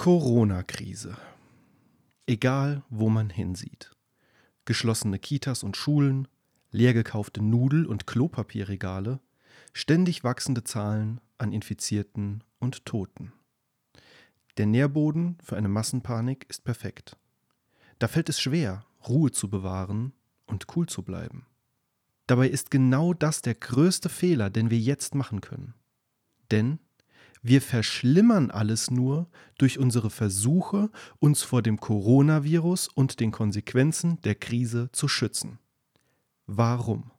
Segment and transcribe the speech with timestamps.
[0.00, 1.18] Corona-Krise.
[2.26, 3.90] Egal, wo man hinsieht.
[4.64, 6.26] Geschlossene Kitas und Schulen,
[6.70, 9.20] leer gekaufte Nudel- und Klopapierregale,
[9.74, 13.34] ständig wachsende Zahlen an Infizierten und Toten.
[14.56, 17.18] Der Nährboden für eine Massenpanik ist perfekt.
[17.98, 20.14] Da fällt es schwer, Ruhe zu bewahren
[20.46, 21.44] und cool zu bleiben.
[22.26, 25.74] Dabei ist genau das der größte Fehler, den wir jetzt machen können.
[26.50, 26.78] Denn
[27.42, 34.34] wir verschlimmern alles nur durch unsere Versuche, uns vor dem Coronavirus und den Konsequenzen der
[34.34, 35.58] Krise zu schützen.
[36.46, 37.10] Warum?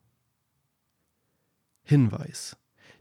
[1.82, 2.56] Hinweis.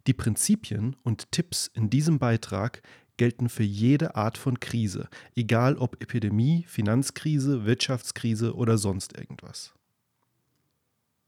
[0.08, 2.81] Die Prinzipien und Tipps in diesem Beitrag
[3.18, 9.76] gelten für jede Art von Krise, egal ob Epidemie, Finanzkrise, Wirtschaftskrise oder sonst irgendwas.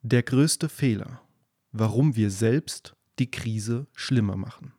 [0.01, 1.21] Der größte Fehler,
[1.71, 4.73] warum wir selbst die Krise schlimmer machen.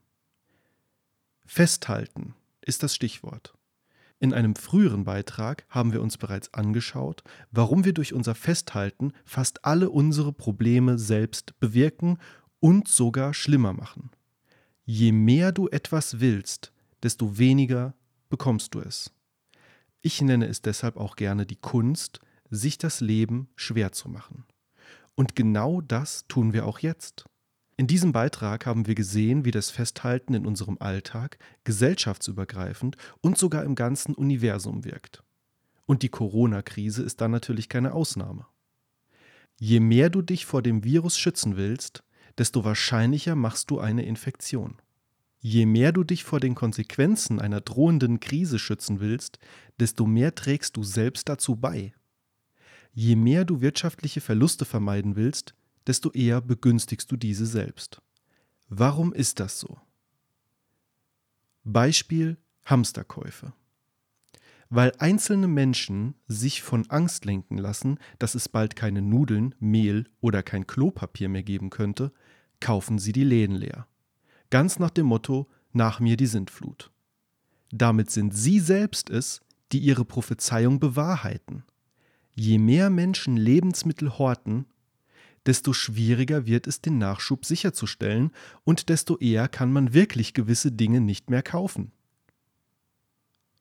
[1.46, 3.54] Festhalten ist das Stichwort.
[4.18, 9.64] In einem früheren Beitrag haben wir uns bereits angeschaut, warum wir durch unser Festhalten fast
[9.64, 12.18] alle unsere Probleme selbst bewirken
[12.60, 14.10] und sogar schlimmer machen.
[14.86, 17.94] Je mehr du etwas willst, desto weniger
[18.30, 19.12] bekommst du es.
[20.00, 24.44] Ich nenne es deshalb auch gerne die Kunst, sich das Leben schwer zu machen.
[25.14, 27.26] Und genau das tun wir auch jetzt.
[27.76, 33.64] In diesem Beitrag haben wir gesehen, wie das Festhalten in unserem Alltag gesellschaftsübergreifend und sogar
[33.64, 35.24] im ganzen Universum wirkt.
[35.86, 38.46] Und die Corona-Krise ist da natürlich keine Ausnahme.
[39.58, 42.04] Je mehr du dich vor dem Virus schützen willst,
[42.38, 44.80] desto wahrscheinlicher machst du eine Infektion.
[45.40, 49.38] Je mehr du dich vor den Konsequenzen einer drohenden Krise schützen willst,
[49.78, 51.92] desto mehr trägst du selbst dazu bei.
[52.92, 55.54] Je mehr du wirtschaftliche Verluste vermeiden willst,
[55.86, 58.00] desto eher begünstigst du diese selbst.
[58.68, 59.78] Warum ist das so?
[61.64, 63.52] Beispiel Hamsterkäufe.
[64.70, 70.42] Weil einzelne Menschen sich von Angst lenken lassen, dass es bald keine Nudeln, Mehl oder
[70.42, 72.12] kein Klopapier mehr geben könnte,
[72.60, 73.86] kaufen sie die Läden leer.
[74.50, 76.90] Ganz nach dem Motto, nach mir die Sintflut.
[77.70, 79.40] Damit sind sie selbst es,
[79.72, 81.64] die ihre Prophezeiung bewahrheiten.
[82.34, 84.66] Je mehr Menschen Lebensmittel horten,
[85.46, 88.30] desto schwieriger wird es, den Nachschub sicherzustellen
[88.64, 91.92] und desto eher kann man wirklich gewisse Dinge nicht mehr kaufen.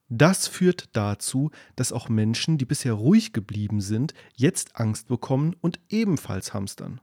[0.09, 5.79] Das führt dazu, dass auch Menschen, die bisher ruhig geblieben sind, jetzt Angst bekommen und
[5.89, 7.01] ebenfalls hamstern.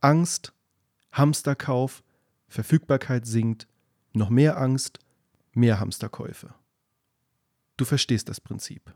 [0.00, 0.52] Angst,
[1.12, 2.02] Hamsterkauf,
[2.48, 3.68] Verfügbarkeit sinkt,
[4.12, 4.98] noch mehr Angst,
[5.52, 6.54] mehr Hamsterkäufe.
[7.76, 8.92] Du verstehst das Prinzip.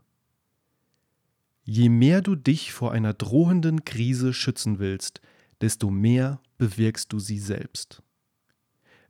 [1.71, 5.21] Je mehr du dich vor einer drohenden Krise schützen willst,
[5.61, 8.03] desto mehr bewirkst du sie selbst.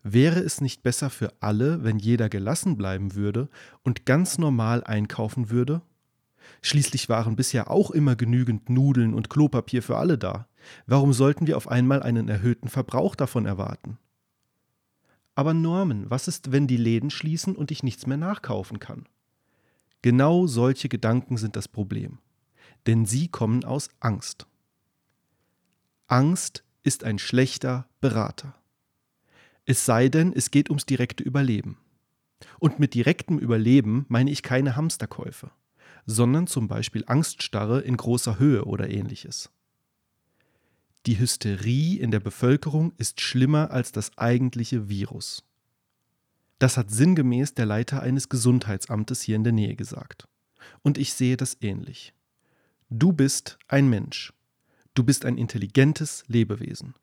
[0.02, 3.48] Wäre es nicht besser für alle, wenn jeder gelassen bleiben würde
[3.84, 5.82] und ganz normal einkaufen würde?
[6.60, 10.48] Schließlich waren bisher auch immer genügend Nudeln und Klopapier für alle da.
[10.84, 13.98] Warum sollten wir auf einmal einen erhöhten Verbrauch davon erwarten?
[15.36, 19.08] Aber Norman, was ist, wenn die Läden schließen und ich nichts mehr nachkaufen kann?
[20.02, 22.18] Genau solche Gedanken sind das Problem
[22.88, 24.46] denn sie kommen aus Angst.
[26.06, 28.54] Angst ist ein schlechter Berater.
[29.66, 31.76] Es sei denn, es geht ums direkte Überleben.
[32.58, 35.50] Und mit direktem Überleben meine ich keine Hamsterkäufe,
[36.06, 39.50] sondern zum Beispiel Angststarre in großer Höhe oder ähnliches.
[41.04, 45.44] Die Hysterie in der Bevölkerung ist schlimmer als das eigentliche Virus.
[46.58, 50.26] Das hat sinngemäß der Leiter eines Gesundheitsamtes hier in der Nähe gesagt.
[50.80, 52.14] Und ich sehe das ähnlich.
[52.90, 54.32] Du bist ein Mensch.
[54.94, 56.94] Du bist ein intelligentes Lebewesen.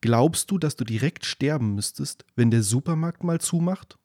[0.00, 3.98] Glaubst du, dass du direkt sterben müsstest, wenn der Supermarkt mal zumacht?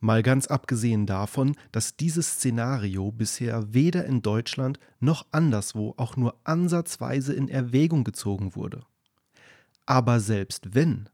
[0.00, 6.36] Mal ganz abgesehen davon, dass dieses Szenario bisher weder in Deutschland noch anderswo auch nur
[6.44, 8.84] ansatzweise in Erwägung gezogen wurde.
[9.86, 11.08] Aber selbst wenn,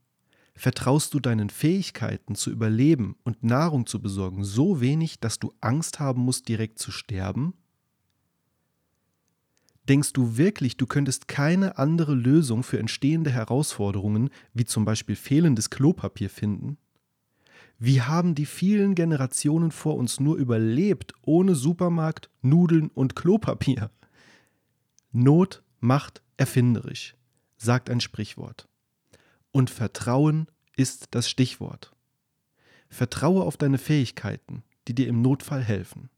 [0.57, 6.01] vertraust du deinen Fähigkeiten zu überleben und Nahrung zu besorgen so wenig, dass du Angst
[6.01, 7.55] haben musst, direkt zu sterben?
[9.89, 15.71] Denkst du wirklich, du könntest keine andere Lösung für entstehende Herausforderungen, wie zum Beispiel fehlendes
[15.71, 16.77] Klopapier, finden?
[17.79, 23.91] Wie haben die vielen Generationen vor uns nur überlebt ohne Supermarkt, Nudeln und Klopapier?
[25.13, 27.17] Not macht erfinderisch,
[27.57, 28.69] sagt ein Sprichwort.
[29.53, 31.95] Und Vertrauen ist das Stichwort.
[32.91, 36.11] Vertraue auf deine Fähigkeiten, die dir im Notfall helfen.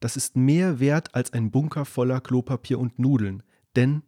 [0.00, 3.42] Das ist mehr wert als ein Bunker voller Klopapier und Nudeln,
[3.76, 4.02] denn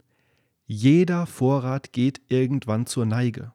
[0.67, 3.53] jeder Vorrat geht irgendwann zur Neige,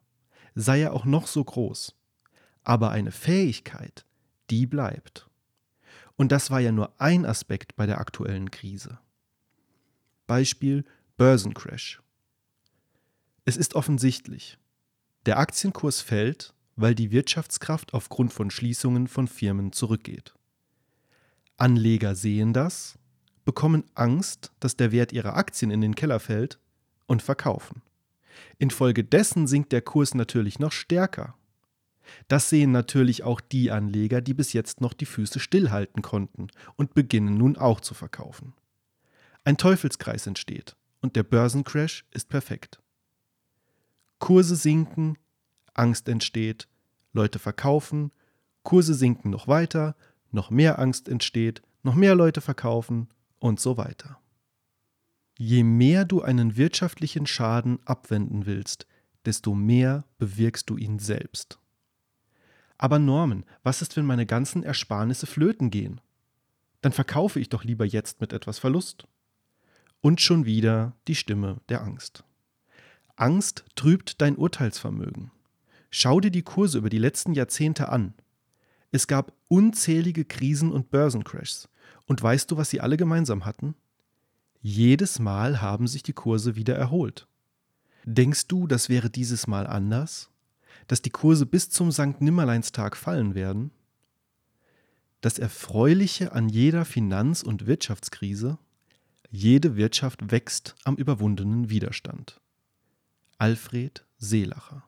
[0.55, 1.95] sei er auch noch so groß.
[2.63, 4.05] Aber eine Fähigkeit,
[4.49, 5.29] die bleibt.
[6.15, 8.99] Und das war ja nur ein Aspekt bei der aktuellen Krise.
[10.25, 10.85] Beispiel
[11.17, 12.01] Börsencrash.
[13.45, 14.57] Es ist offensichtlich,
[15.25, 20.33] der Aktienkurs fällt, weil die Wirtschaftskraft aufgrund von Schließungen von Firmen zurückgeht.
[21.63, 22.99] Anleger sehen das,
[23.45, 26.59] bekommen Angst, dass der Wert ihrer Aktien in den Keller fällt
[27.05, 27.81] und verkaufen.
[28.57, 31.35] Infolgedessen sinkt der Kurs natürlich noch stärker.
[32.27, 36.95] Das sehen natürlich auch die Anleger, die bis jetzt noch die Füße stillhalten konnten und
[36.95, 38.51] beginnen nun auch zu verkaufen.
[39.45, 42.81] Ein Teufelskreis entsteht und der Börsencrash ist perfekt.
[44.19, 45.17] Kurse sinken,
[45.73, 46.67] Angst entsteht,
[47.13, 48.11] Leute verkaufen,
[48.63, 49.95] Kurse sinken noch weiter,
[50.33, 53.07] noch mehr Angst entsteht, noch mehr Leute verkaufen
[53.39, 54.19] und so weiter.
[55.37, 58.87] Je mehr du einen wirtschaftlichen Schaden abwenden willst,
[59.25, 61.59] desto mehr bewirkst du ihn selbst.
[62.77, 66.01] Aber Norman, was ist, wenn meine ganzen Ersparnisse flöten gehen?
[66.81, 69.07] Dann verkaufe ich doch lieber jetzt mit etwas Verlust.
[70.01, 72.25] Und schon wieder die Stimme der Angst.
[73.15, 75.31] Angst trübt dein Urteilsvermögen.
[75.91, 78.15] Schau dir die Kurse über die letzten Jahrzehnte an.
[78.93, 81.67] Es gab unzählige Krisen und Börsencrashs.
[82.05, 83.73] Und weißt du, was sie alle gemeinsam hatten?
[84.61, 87.27] Jedes Mal haben sich die Kurse wieder erholt.
[88.05, 90.29] Denkst du, das wäre dieses Mal anders?
[90.85, 93.71] Dass die Kurse bis zum Sankt Nimmerleinstag fallen werden?
[95.21, 98.59] Das Erfreuliche an jeder Finanz- und Wirtschaftskrise?
[99.31, 102.39] Jede Wirtschaft wächst am überwundenen Widerstand.
[103.39, 104.83] Alfred Seelacher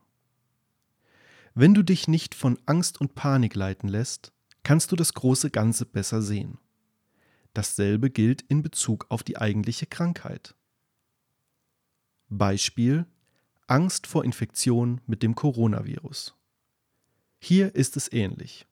[1.58, 5.86] Wenn du dich nicht von Angst und Panik leiten lässt, kannst du das große Ganze
[5.86, 6.58] besser sehen.
[7.54, 10.54] Dasselbe gilt in Bezug auf die eigentliche Krankheit.
[12.28, 13.06] Beispiel
[13.68, 16.36] Angst vor Infektion mit dem Coronavirus.
[17.40, 18.68] Hier ist es ähnlich.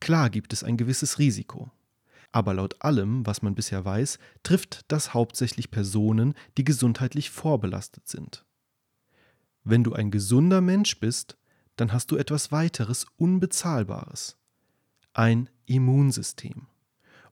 [0.00, 1.70] Klar gibt es ein gewisses Risiko.
[2.32, 8.44] Aber laut allem, was man bisher weiß, trifft das hauptsächlich Personen, die gesundheitlich vorbelastet sind.
[9.62, 11.38] Wenn du ein gesunder Mensch bist,
[11.76, 14.36] dann hast du etwas weiteres Unbezahlbares.
[15.12, 16.66] Ein Immunsystem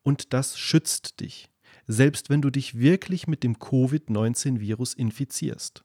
[0.04, 1.50] und das schützt dich,
[1.88, 5.84] selbst wenn du dich wirklich mit dem Covid-19-Virus infizierst.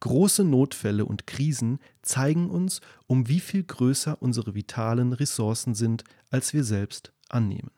[0.00, 6.52] Große Notfälle und Krisen zeigen uns, um wie viel größer unsere vitalen Ressourcen sind, als
[6.52, 7.70] wir selbst annehmen.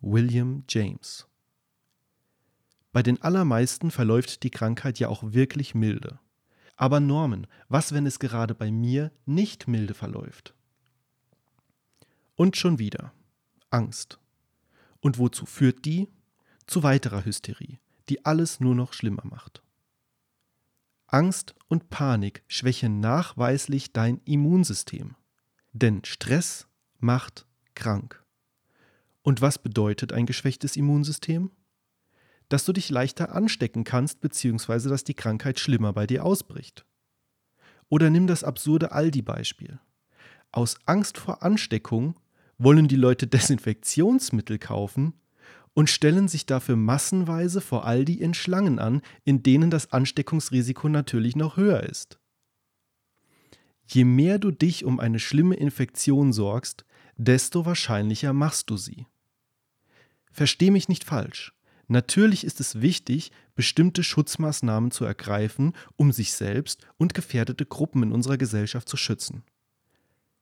[0.00, 1.26] William James
[2.92, 6.20] Bei den allermeisten verläuft die Krankheit ja auch wirklich milde.
[6.78, 10.54] Aber Norman, was, wenn es gerade bei mir nicht milde verläuft?
[12.36, 13.12] Und schon wieder.
[13.68, 14.20] Angst.
[15.00, 16.08] Und wozu führt die?
[16.68, 19.60] Zu weiterer Hysterie, die alles nur noch schlimmer macht.
[21.08, 25.16] Angst und Panik schwächen nachweislich dein Immunsystem.
[25.72, 26.68] Denn Stress
[27.00, 28.24] macht krank.
[29.22, 31.50] Und was bedeutet ein geschwächtes Immunsystem?
[32.48, 36.86] Dass du dich leichter anstecken kannst, beziehungsweise dass die Krankheit schlimmer bei dir ausbricht.
[37.88, 39.80] Oder nimm das absurde Aldi-Beispiel.
[40.52, 42.18] Aus Angst vor Ansteckung
[42.58, 45.14] wollen die Leute Desinfektionsmittel kaufen
[45.74, 51.36] und stellen sich dafür massenweise vor Aldi in Schlangen an, in denen das Ansteckungsrisiko natürlich
[51.36, 52.18] noch höher ist.
[53.86, 56.84] Je mehr du dich um eine schlimme Infektion sorgst,
[57.16, 59.06] desto wahrscheinlicher machst du sie.
[60.30, 61.54] Versteh mich nicht falsch.
[61.88, 68.12] Natürlich ist es wichtig, bestimmte Schutzmaßnahmen zu ergreifen, um sich selbst und gefährdete Gruppen in
[68.12, 69.42] unserer Gesellschaft zu schützen.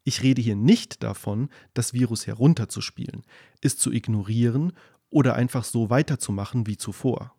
[0.03, 3.23] Ich rede hier nicht davon, das Virus herunterzuspielen,
[3.61, 4.73] es zu ignorieren
[5.09, 7.35] oder einfach so weiterzumachen wie zuvor.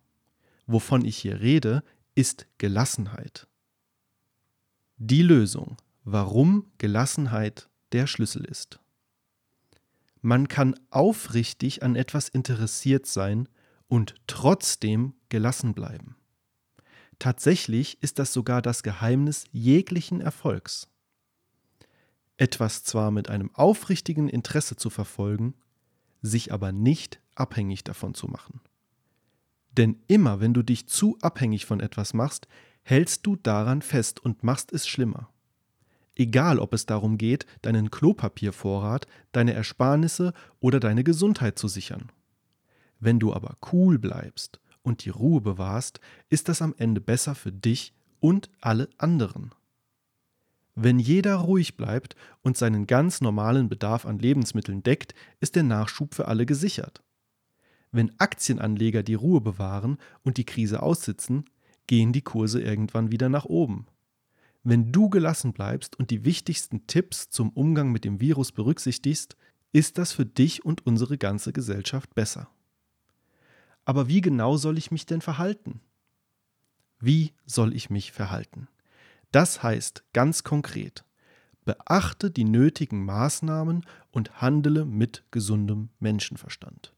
[0.65, 1.83] Wovon ich hier rede,
[2.15, 3.47] ist Gelassenheit.
[4.97, 8.79] Die Lösung, warum Gelassenheit der Schlüssel ist.
[10.21, 13.47] Man kann aufrichtig an etwas interessiert sein
[13.87, 16.15] und trotzdem gelassen bleiben.
[17.19, 20.87] Tatsächlich ist das sogar das Geheimnis jeglichen Erfolgs
[22.37, 25.55] etwas zwar mit einem aufrichtigen Interesse zu verfolgen,
[26.21, 28.61] sich aber nicht abhängig davon zu machen.
[29.71, 32.47] Denn immer wenn du dich zu abhängig von etwas machst,
[32.83, 35.29] hältst du daran fest und machst es schlimmer.
[36.15, 42.11] Egal, ob es darum geht, deinen Klopapiervorrat, deine Ersparnisse oder deine Gesundheit zu sichern.
[42.99, 45.99] Wenn du aber cool bleibst und die Ruhe bewahrst,
[46.29, 49.51] ist das am Ende besser für dich und alle anderen.
[50.75, 56.13] Wenn jeder ruhig bleibt und seinen ganz normalen Bedarf an Lebensmitteln deckt, ist der Nachschub
[56.13, 57.01] für alle gesichert.
[57.91, 61.45] Wenn Aktienanleger die Ruhe bewahren und die Krise aussitzen,
[61.87, 63.87] gehen die Kurse irgendwann wieder nach oben.
[64.63, 69.35] Wenn du gelassen bleibst und die wichtigsten Tipps zum Umgang mit dem Virus berücksichtigst,
[69.71, 72.49] ist das für dich und unsere ganze Gesellschaft besser.
[73.87, 75.79] Aber wie genau soll ich mich denn verhalten?
[76.99, 78.67] Wie soll ich mich verhalten?
[79.31, 81.05] Das heißt ganz konkret,
[81.63, 86.93] beachte die nötigen Maßnahmen und handele mit gesundem Menschenverstand.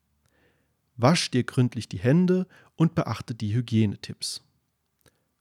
[0.98, 4.42] Wasch dir gründlich die Hände und beachte die Hygienetipps.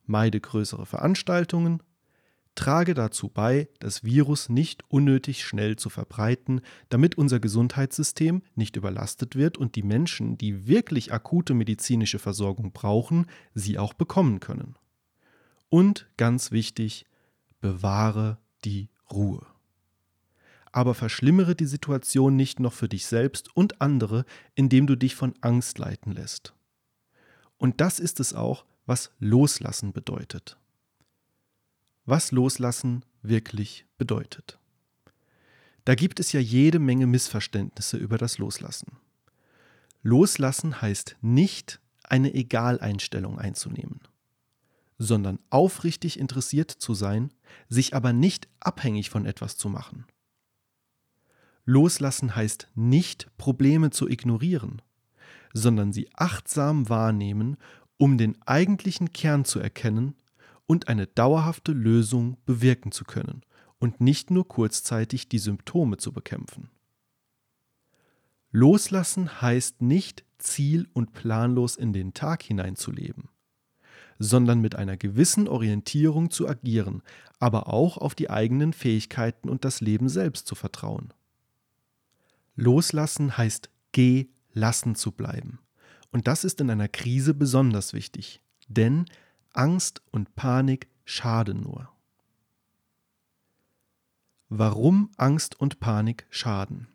[0.04, 1.82] Meide größere Veranstaltungen,
[2.54, 9.36] trage dazu bei, das Virus nicht unnötig schnell zu verbreiten, damit unser Gesundheitssystem nicht überlastet
[9.36, 14.76] wird und die Menschen, die wirklich akute medizinische Versorgung brauchen, sie auch bekommen können.
[15.68, 17.06] Und ganz wichtig,
[17.60, 19.46] bewahre die Ruhe.
[20.72, 24.24] Aber verschlimmere die Situation nicht noch für dich selbst und andere,
[24.54, 26.54] indem du dich von Angst leiten lässt.
[27.56, 30.58] Und das ist es auch, was Loslassen bedeutet
[32.08, 34.58] was Loslassen wirklich bedeutet.
[35.84, 38.96] Da gibt es ja jede Menge Missverständnisse über das Loslassen.
[40.02, 44.00] Loslassen heißt nicht, eine Egaleinstellung einzunehmen,
[44.96, 47.30] sondern aufrichtig interessiert zu sein,
[47.68, 50.06] sich aber nicht abhängig von etwas zu machen.
[51.66, 54.80] Loslassen heißt nicht, Probleme zu ignorieren,
[55.52, 57.58] sondern sie achtsam wahrnehmen,
[57.98, 60.14] um den eigentlichen Kern zu erkennen
[60.68, 63.42] und eine dauerhafte Lösung bewirken zu können
[63.78, 66.70] und nicht nur kurzzeitig die Symptome zu bekämpfen.
[68.52, 73.30] Loslassen heißt nicht ziel- und planlos in den Tag hineinzuleben,
[74.18, 77.02] sondern mit einer gewissen Orientierung zu agieren,
[77.38, 81.14] aber auch auf die eigenen Fähigkeiten und das Leben selbst zu vertrauen.
[82.56, 85.60] Loslassen heißt gelassen zu bleiben.
[86.10, 89.06] Und das ist in einer Krise besonders wichtig, denn
[89.58, 91.88] Angst und Panik schaden nur.
[94.48, 96.86] Warum Angst und Panik schaden?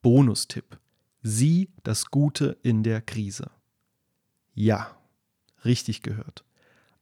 [0.03, 0.79] Bonustipp.
[1.23, 3.51] Sieh das Gute in der Krise.
[4.55, 4.97] Ja,
[5.65, 6.45] richtig gehört.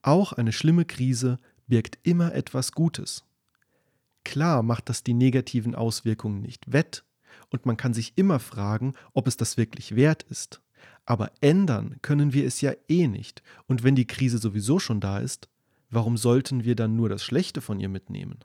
[0.03, 3.25] Auch eine schlimme Krise birgt immer etwas Gutes.
[4.25, 7.05] Klar macht das die negativen Auswirkungen nicht wett,
[7.51, 10.61] und man kann sich immer fragen, ob es das wirklich wert ist.
[11.05, 15.19] Aber ändern können wir es ja eh nicht, und wenn die Krise sowieso schon da
[15.19, 15.49] ist,
[15.91, 18.39] warum sollten wir dann nur das Schlechte von ihr mitnehmen?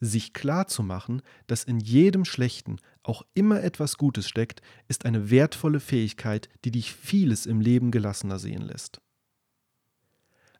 [0.00, 5.30] Sich klar zu machen, dass in jedem Schlechten auch immer etwas Gutes steckt, ist eine
[5.30, 9.00] wertvolle Fähigkeit, die dich vieles im Leben gelassener sehen lässt.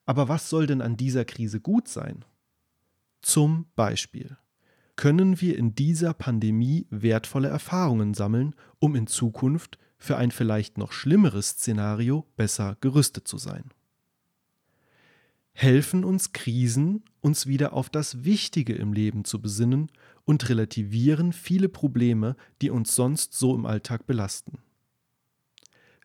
[0.07, 2.25] Aber was soll denn an dieser Krise gut sein?
[3.21, 4.39] Zum Beispiel
[4.95, 10.93] können wir in dieser Pandemie wertvolle Erfahrungen sammeln, um in Zukunft für ein vielleicht noch
[10.93, 13.71] schlimmeres Szenario besser gerüstet zu sein
[15.57, 19.91] helfen uns Krisen, uns wieder auf das Wichtige im Leben zu besinnen
[20.27, 24.59] und relativieren viele Probleme, die uns sonst so im Alltag belasten.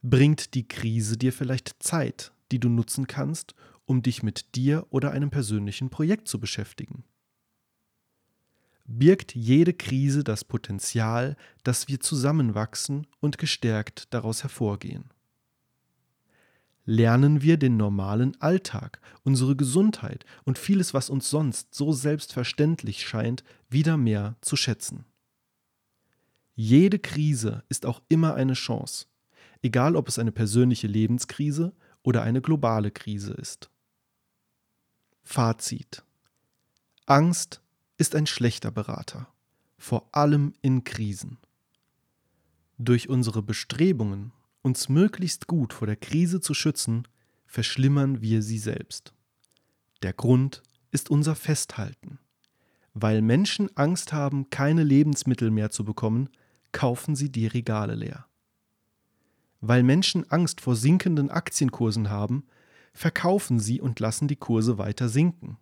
[0.01, 3.53] Bringt die Krise dir vielleicht Zeit, die du nutzen kannst,
[3.83, 7.03] um dich mit dir oder einem persönlichen Projekt zu beschäftigen.
[8.85, 15.09] Birgt jede Krise das Potenzial, dass wir zusammenwachsen und gestärkt daraus hervorgehen.
[16.85, 23.43] Lernen wir den normalen Alltag, unsere Gesundheit und vieles, was uns sonst so selbstverständlich scheint,
[23.69, 25.05] wieder mehr zu schätzen.
[26.55, 29.05] Jede Krise ist auch immer eine Chance,
[29.61, 31.73] egal ob es eine persönliche Lebenskrise
[32.03, 33.69] oder eine globale Krise ist.
[35.23, 36.03] Fazit.
[37.05, 37.61] Angst
[37.97, 39.27] ist ein schlechter Berater,
[39.77, 41.37] vor allem in Krisen.
[42.77, 47.07] Durch unsere Bestrebungen, uns möglichst gut vor der Krise zu schützen,
[47.45, 49.13] verschlimmern wir sie selbst.
[50.03, 52.19] Der Grund ist unser Festhalten.
[52.93, 56.29] Weil Menschen Angst haben, keine Lebensmittel mehr zu bekommen,
[56.71, 58.25] kaufen sie die Regale leer.
[59.61, 62.45] Weil Menschen Angst vor sinkenden Aktienkursen haben,
[62.93, 65.57] verkaufen sie und lassen die Kurse weiter sinken.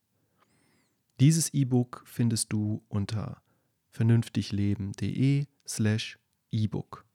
[1.19, 3.41] Dieses E-Book findest du unter
[3.91, 6.19] vernünftigleben.de slash
[6.51, 7.06] E-Book.